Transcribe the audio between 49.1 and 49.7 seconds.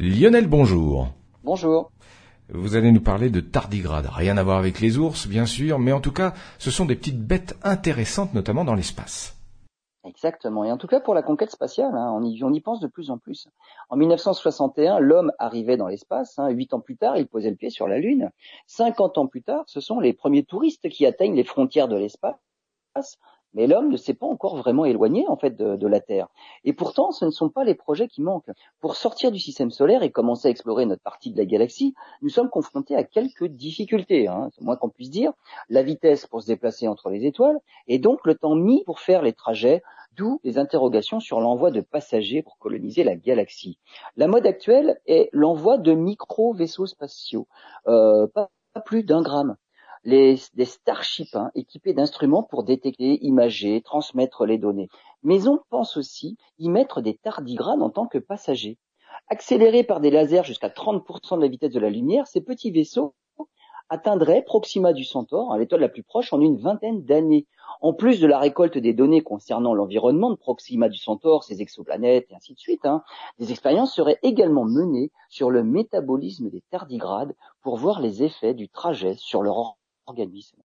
gramme